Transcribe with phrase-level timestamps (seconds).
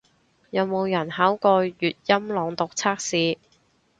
[0.49, 3.37] 有冇人考過粵音朗讀測試